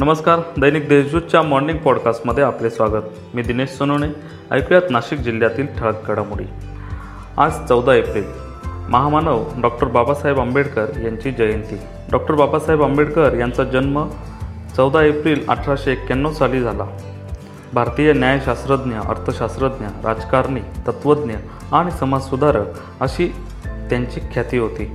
[0.00, 3.02] नमस्कार दैनिक देशदूतच्या मॉर्निंग पॉडकास्टमध्ये आपले स्वागत.
[3.34, 4.08] मी दिनेश सोनवणे
[4.50, 6.44] ऐकूयात नाशिक जिल्ह्यातील ठळक घडामोडी.
[7.36, 8.24] आज चौदा एप्रिल.
[8.88, 11.78] महामानव डॉक्टर बाबासाहेब आंबेडकर यांची जयंती.
[12.12, 14.08] डॉक्टर बाबासाहेब आंबेडकर यांचा जन्म
[14.76, 16.86] चौदा एप्रिल अठराशे एक्क्याण्णव साली झाला.
[17.74, 21.34] भारतीय न्यायशास्त्रज्ञ अर्थशास्त्रज्ञ राजकारणी तत्त्वज्ञ
[21.72, 22.66] आणि समाजसुधारक
[23.00, 23.28] अशी
[23.90, 24.90] त्यांची ख्याती होती.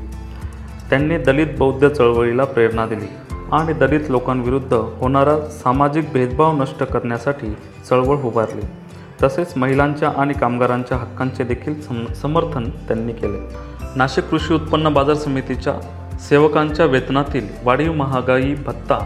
[0.90, 3.08] त्यांनी दलित बौद्ध चळवळीला प्रेरणा दिली.
[3.54, 7.54] आणि दलित लोकांविरुद्ध होणारा सामाजिक भेदभाव नष्ट करण्यासाठी
[7.90, 8.62] चळवळ उभारली.
[9.24, 13.40] तसेच महिलांच्या आणि कामगारांच्या हक्कांचे देखील सम समर्थन त्यांनी केले.
[13.96, 15.74] नाशिक कृषी उत्पन्न बाजार समितीच्या
[16.20, 19.00] सेवकांच्या वेतनातील वाढीव महागाई भत्ता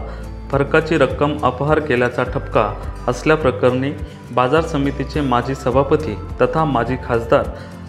[0.52, 2.72] फरकाची रक्कम अपहार केल्याचा ठपका
[3.08, 3.92] असल्याप्रकरणी
[4.34, 7.44] बाजार समितीचे माजी सभापती तथा माजी खासदार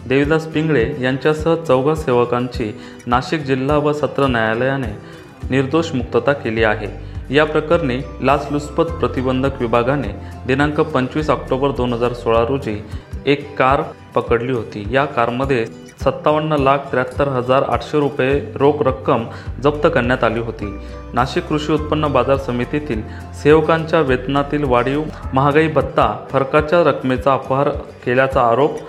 [0.07, 2.71] देवीदास पिंगळे यांच्यासह चौघा सेवकांची
[3.07, 6.87] नाशिक जिल्हा व सत्र न्यायालयाने निर्दोष मुक्तता केली आहे.
[7.35, 10.07] या प्रकरणी लाचलुचपत प्रतिबंधक विभागाने
[10.48, 12.81] दिनांक पंचवीस ऑक्टोबर दोन हजार सोळा रोजी
[13.25, 13.81] एक कार
[14.15, 14.87] पकडली होती.
[14.91, 15.65] या कारमध्ये
[16.03, 19.25] सत्तावन्न लाख त्र्याहत्तर हजार आठशे रुपये रोख रक्कम
[19.63, 20.65] जप्त करण्यात आली होती.
[21.13, 23.01] नाशिक कृषी उत्पन्न बाजार समितीतील
[23.43, 27.70] सेवकांच्या वेतनातील वाढीव महागाई भत्ता फरकाच्या रकमेचा अपहार
[28.05, 28.79] केल्याचा आरोप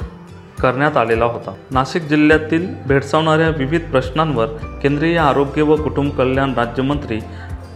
[0.62, 1.54] करण्यात आलेला होता.
[1.70, 4.46] नाशिक जिल्ह्यातील भेडसावणाऱ्या विविध प्रश्नांवर
[4.82, 7.18] केंद्रीय आरोग्य व कुटुंब कल्याण राज्यमंत्री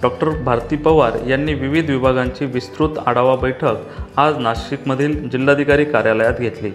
[0.02, 3.76] डॉक्टर भारती पवार यांनी विविध विभागांची विस्तृत आढावा बैठक
[4.16, 6.70] आज नाशिकमधील जिल्हाधिकारी कार्यालयात घेतली.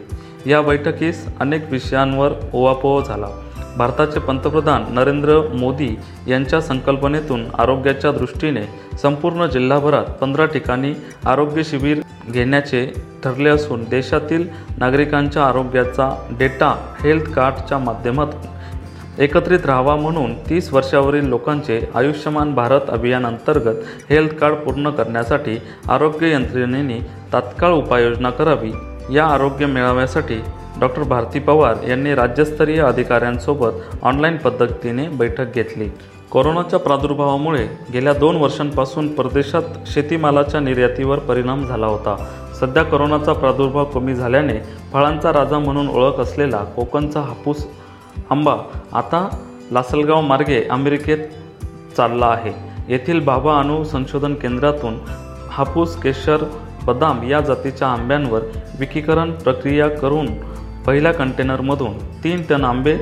[0.46, 3.28] या बैठकीस अनेक विषयांवर ओवापोह झाला.
[3.78, 5.96] भारताचे पंतप्रधान नरेंद्र मोदी
[6.28, 8.62] यांच्या संकल्पनेतून आरोग्याच्या दृष्टीने
[9.02, 10.94] संपूर्ण जिल्हाभरात पंधरा ठिकाणी
[11.26, 12.86] आरोग्य शिबिर घेण्याचे
[13.24, 18.50] ठरले असून देशातील नागरिकांच्या आरोग्याचा डेटा हेल्थ कार्डच्या माध्यमातून
[19.22, 25.58] एकत्रित राहावा म्हणून तीस वर्षावरील लोकांचे आयुष्यमान भारत अभियान अंतर्गत हेल्थ कार्ड पूर्ण करण्यासाठी
[25.90, 27.00] आरोग्य यंत्रणेने
[27.34, 28.72] तात्काळ उपाययोजना करावी.
[29.12, 30.40] या आरोग्य मेळाव्यासाठी
[30.80, 35.90] डॉक्टर भारती पवार यांनी राज्यस्तरीय अधिकाऱ्यांसोबत ऑनलाईन पद्धतीने बैठक घेतली.
[36.32, 42.16] कोरोनाच्या प्रादुर्भावामुळे गेल्या दोन वर्षांपासून परदेशात शेतीमालाच्या निर्यातीवर परिणाम झाला होता.
[42.60, 44.54] सध्या कोरोनाचा प्रादुर्भाव कमी झाल्याने
[44.94, 47.66] फळांचा राजा म्हणून ओळख असलेला कोकणचा हापूस
[48.30, 48.56] आंबा
[48.94, 49.28] आता
[49.72, 51.28] लासलगाव मार्गे अमेरिकेत
[51.98, 52.54] चालला आहे.
[52.90, 54.98] येथील बाबा अणु संशोधन केंद्रातून
[55.52, 56.44] हापूस केशर
[56.86, 58.42] बदाम या जातीच्या आंब्यांवर
[58.80, 60.28] विकीकरण प्रक्रिया करून
[60.86, 62.98] पहिल्या कंटेनरमधून तीन टन आंबे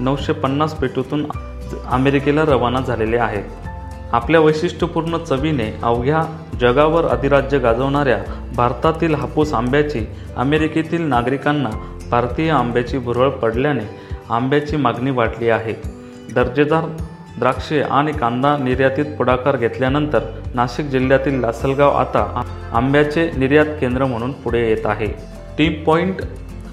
[0.00, 1.26] नऊशे पन्नास पेटूतून
[1.74, 6.22] अमेरिकेला रवाना झालेले आहेत आपल्या वैशिष्ट्यपूर्ण चवीने अवघ्या
[6.60, 8.18] जगावर अधिराज्य गाजवणाऱ्या
[8.56, 10.04] भारतातील हापूस आंब्याची
[10.36, 11.70] अमेरिकेतील नागरिकांना
[12.10, 13.84] भारतीय आंब्याची भुरळ पडल्याने
[14.30, 15.72] आंब्याची मागणी वाढली आहे.
[16.34, 16.84] दर्जेदार
[17.38, 24.68] द्राक्षे आणि कांदा निर्यातीत पुढाकार घेतल्यानंतर नाशिक जिल्ह्यातील लासलगाव आता आंब्याचे निर्यात केंद्र म्हणून पुढे
[24.68, 25.06] येत आहे.
[25.58, 26.22] टीम पॉईंट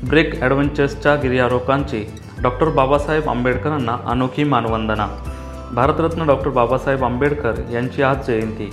[0.10, 2.06] ब्रेक ॲडव्हेंचर्सच्या गिर्यारोहकांची
[2.44, 5.06] डॉक्टर बाबासाहेब आंबेडकरांना अनोखी मानवंदना.
[5.74, 8.70] भारतरत्न डॉक्टर बाबासाहेब आंबेडकर यांची आज जयंती.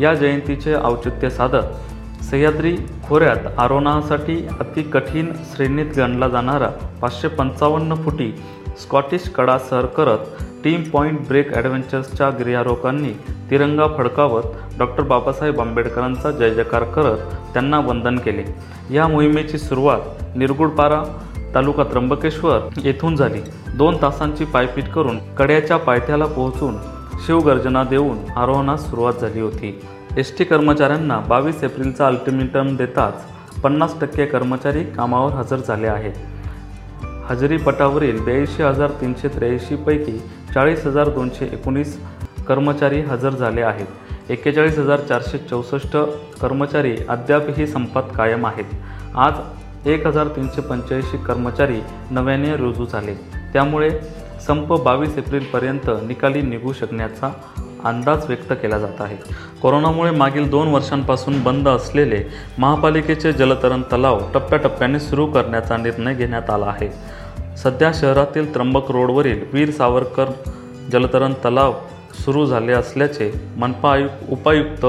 [0.00, 2.76] या जयंतीचे औचित्य साधत सह्याद्री
[3.08, 6.68] खोऱ्यात आरोहणासाठी अति कठीण श्रेणीत गणला जाणारा
[7.00, 8.30] पाचशे पंचावन्न फुटी
[8.80, 13.12] स्कॉटिश कडा सर करत टीम पॉईंट ब्रेक ॲडव्हेंचर्सच्या गिर्यारोहकांनी
[13.50, 18.44] तिरंगा फडकावत डॉक्टर बाबासाहेब आंबेडकरांचा जय जयकार करत त्यांना वंदन केले.
[18.90, 21.02] या मोहिमेची सुरुवात निरगुडपारा
[21.54, 23.40] तालुका त्र्यंबकेश्वर येथून झाली.
[23.76, 26.76] दोन तासांची पायपीट करून कड्याच्या पायथ्याला पोहोचून
[27.26, 29.80] शिवगर्जना देऊन आरोहणास सुरुवात झाली होती.
[30.16, 33.24] एस टी कर्मचाऱ्यांना बावीस एप्रिलचा अल्टिमेटम देताच
[33.62, 36.12] पन्नास टक्के कर्मचारी कामावर हजर झाले आहेत.
[37.28, 40.18] हजेरीपटावरील ब्याऐंशी हजार तीनशे त्र्याऐंशीपैकी
[40.54, 41.98] चाळीस हजार दोनशे एकोणीस
[42.48, 43.86] कर्मचारी हजर झाले आहेत.
[44.30, 45.96] एक्केचाळीस हजार चारशे चौसष्ट
[46.40, 48.64] कर्मचारी अद्यापही संपात कायम आहेत.
[49.14, 49.34] आज
[49.86, 53.14] एक हजार तीनशे पंच्याऐंशी कर्मचारी नव्याने रुजू झाले.
[53.52, 53.90] त्यामुळे
[54.46, 57.32] संप बावीस एप्रिलपर्यंत निकाली निघू शकण्याचा
[57.84, 59.16] अंदाज व्यक्त केला जात आहे.
[59.62, 62.22] कोरोनामुळे मागील दोन वर्षांपासून बंद असलेले
[62.58, 66.88] महापालिकेचे जलतरण तलाव टप्प्याटप्प्याने सुरू करण्याचा निर्णय घेण्यात आला आहे.
[67.56, 70.24] सध्या शहरातील त्र्यंबक रोडवरील वीर सावरकर
[70.92, 71.74] जलतरण तलाव
[72.24, 74.86] सुरू झाले असल्याचे मनपा आयुक्त उपायुक्त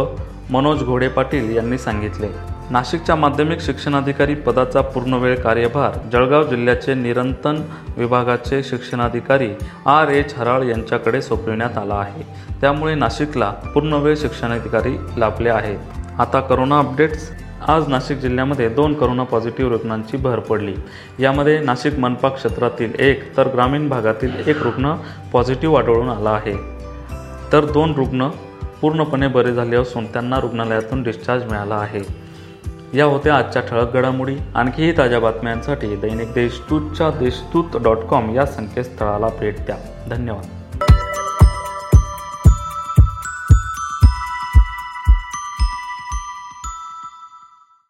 [0.51, 2.52] मनोज घोडे पाटील यांनी सांगितले.
[2.71, 7.62] नाशिकच्या माध्यमिक शिक्षणाधिकारी पदाचा पूर्णवेळ कार्यभार जळगाव जिल्ह्याचे निरंतन
[7.98, 9.50] विभागाचे शिक्षणाधिकारी
[9.86, 12.24] आर एच हराळ यांच्याकडे सोपविण्यात आला आहे.
[12.62, 15.77] त्यामुळे नाशिकला पूर्णवेळ शिक्षणाधिकारी लाभले आहेत.
[16.19, 17.31] आता करोना अपडेट्स.
[17.68, 20.75] आज नाशिक जिल्ह्यामध्ये दोन करोना पॉझिटिव्ह रुग्णांची भर पडली.
[21.19, 24.95] यामध्ये नाशिक मनपा क्षेत्रातील एक तर ग्रामीण भागातील एक रुग्ण
[25.33, 26.56] पॉझिटिव्ह आढळून आला आहे.
[27.51, 28.30] तर दोन रुग्ण
[28.81, 32.23] पूर्णपणे बरे झाले असून त्यांना रुग्णालयातून डिस्चार्ज मिळाला आहे.
[32.94, 34.36] या होत्या आजच्या ठळक घडामोडी.
[34.56, 39.75] आणखीही ताज्या बातम्यांसाठी दैनिक देशदूतच्या देशदूत डॉट कॉम या संकेतस्थळाला भेट द्या.
[40.10, 40.62] धन्यवाद.